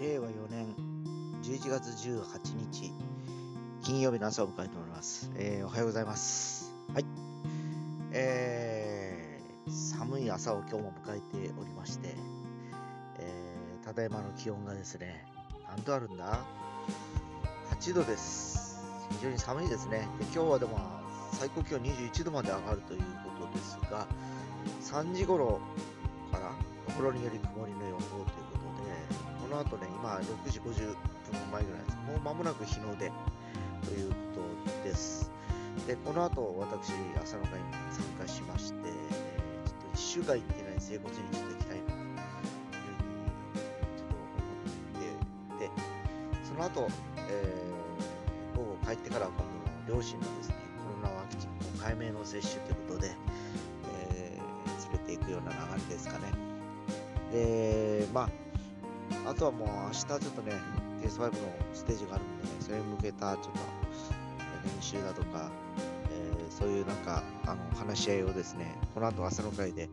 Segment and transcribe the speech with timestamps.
[0.00, 0.66] 令和4年
[1.44, 2.92] 11月18日
[3.82, 5.30] 金曜日の朝を迎えております。
[5.36, 6.74] えーおはようございます。
[6.92, 7.04] はい。
[8.12, 12.16] えー寒い朝を今日も迎えておりまして、
[13.20, 15.24] えーただいまの気温がですね、
[15.68, 16.40] 何度あるんだ
[17.78, 18.82] ?8 度です。
[19.12, 20.08] 非常に寒いですね。
[20.18, 20.76] で今日はでも
[21.32, 24.08] 最高気温21度まで上がるということですが、
[24.82, 25.60] 3時頃
[26.32, 26.50] から
[26.86, 28.43] ところにより曇りの予報という
[29.44, 30.96] こ、の後ね、今6時50分
[31.52, 31.96] 前ぐらいです。
[32.06, 33.12] もう間もなく日の出
[33.84, 34.16] というこ
[34.64, 35.30] とです。
[35.86, 43.28] で、この後私、朝の会に参加しまして、ちょっと1週間行ってない整骨院にちょっと行きたいなというふうに
[43.96, 45.70] ちょっと思っていて、
[46.42, 46.88] その後、
[47.28, 47.74] えー
[48.56, 49.44] 午後帰ってからは今
[49.88, 53.10] 度、両親のですね、コロナワクチンの解明の接種ということで、
[54.08, 56.32] えー連れていくような流れですかね。
[57.32, 58.43] で、まあ、
[59.26, 60.52] あとはもう明日ちょっとね、
[61.02, 61.30] TS5 の
[61.72, 63.50] ステージがあるんで、ね、それに向けたちょっと
[64.76, 65.50] 練習だとか、
[66.10, 69.90] えーそういうなんかあの話し合いをですね、この後朝の会で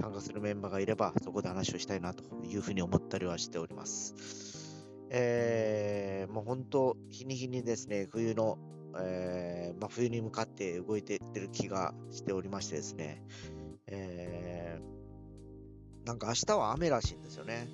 [0.00, 4.14] 参加するメンバーがいれば、そこで話をしたいなというふうに思ったりはしております。
[5.10, 8.58] えーもう本当、日に日にですね、冬の、
[8.98, 13.22] えーまあ、冬に向かって動いていってる気がしておりましてですね、
[13.86, 14.94] えー
[16.06, 17.66] なんか明日は雨らしいんですよね。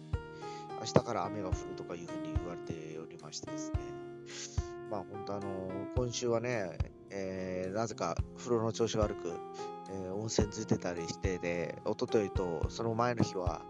[0.81, 3.78] 明日から雨が降るとかいうふうに言われておりましてですね。
[4.91, 6.78] まあ本当あの今週はね、
[7.11, 9.33] えーなぜか風呂の調子悪く、
[9.91, 13.62] えー温泉ついてたりしてで、一昨日とその前の日は、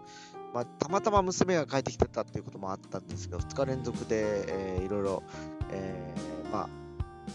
[0.53, 5.23] まあ、たまたま娘が帰ってきてたっていうこともあったんですけど、2日連続で、えーいろいろ、
[5.69, 6.69] えーまあ、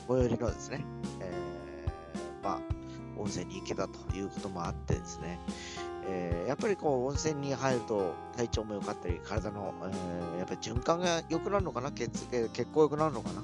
[0.08, 0.84] 最寄りのですね、
[1.20, 2.60] えーまあ、
[3.18, 5.38] 温泉に行けたということもあってですね、
[6.56, 13.42] っぱりこう温泉に入ると体調も良かったり、体の、えーやっぱり循環が良くなるのかな、血血行良くなるのかな、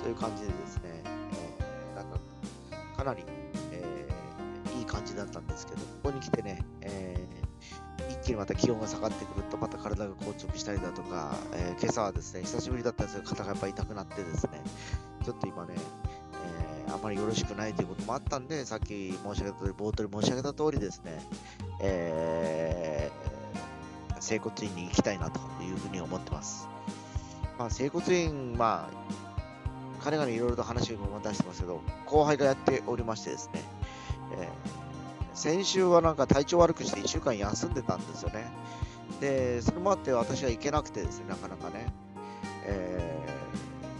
[0.00, 2.18] そういう感じでですね、えーなんか
[2.96, 3.24] かなり、
[3.72, 7.40] えーいい感じだったんですけど、ここに来てね、えー
[8.10, 14.62] 一気にまた気温が下がってくると、また体が硬直したりだとか、え今朝はですね、久しぶりだったんですけど、肩がやっぱ痛くなってですね、
[15.24, 15.74] ちょっと今ね、
[16.92, 21.24] あまりよろしくないということもあったんで、さっき申し上げた通り、冒頭に申し上げた通りですね、
[21.80, 26.68] えー整骨院に行きたいなというふうに思ってます。
[27.58, 33.62] まあ、整骨院、まあ、彼がいろいろと話を出してますけど、後輩がやっておりましてですね、
[34.38, 34.80] えー
[35.32, 38.44] 先週はなんか体調悪くして1週間休んでたんですよね。
[39.20, 41.86] で、それもあって私は行けなくてですね、なかなかね、
[42.66, 43.30] えー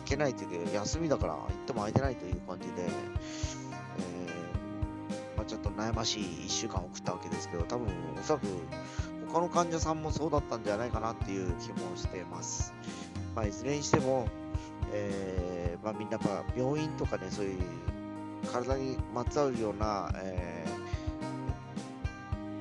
[0.05, 4.40] 行けないというか、休みだから行っても空いてないという感じで、えー、
[5.51, 8.47] ちょっと悩ましい1週間を送ったわけですけど、多分おそらく
[9.33, 12.73] 他の患者さんもそうだったんじゃないかなっていう気もしています。
[13.35, 14.29] まあ、いずれにしても、
[14.93, 17.61] えーまあ、みんなや病院とかね、そういう
[18.53, 20.81] 体にまつわるような、えー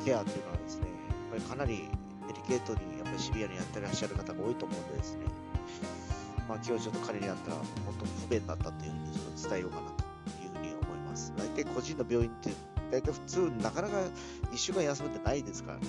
[0.04, 1.90] ケアっていうのはですね、やっぱりかなり
[2.28, 5.26] デリケートに、やっぱりシビアにやってらっしゃる方が多いと思うんでですね、
[6.48, 10.04] まあ、今日ちょっと彼に会ったら、本当不便だったというふうにちょっと伝えようかなと
[10.42, 11.34] いうふうに思います。
[11.38, 12.50] 大体個人の病院って、
[12.92, 13.98] 大体普通、なかなか
[14.52, 15.88] 1週間休むってないですからね。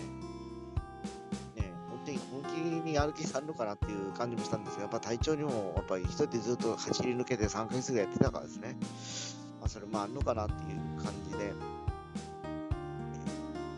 [1.57, 2.47] ね本当に本気
[2.87, 8.77] にやる気さんのかなっていう感じもしたんですが、やっぱ体調にも、やっぱり一人でずっと走り抜けて3ヶ月ぐらいやってたからですね。
[9.61, 11.53] まあ、それもあるのかなっていう感じで、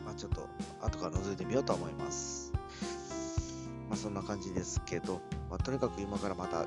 [0.05, 0.49] まあ、ちょっと
[0.81, 2.53] 後から覗いてみようと思います。
[3.89, 6.67] まあ、そんな感じですけど、まあ、とにかく今からまた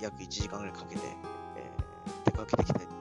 [0.00, 1.02] 約1時間ぐらいかけて、
[1.56, 1.90] えー
[2.24, 2.99] 出かけていきたい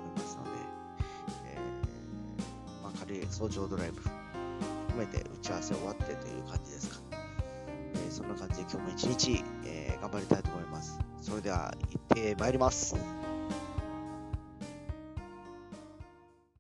[3.10, 6.96] り、早朝ドライブ含めて打ち合わせ終わってという感じですか。
[7.12, 11.00] えーそんな感じで今日も一日、えー頑張りたいと思います。
[11.22, 12.96] それでは行ってまいります。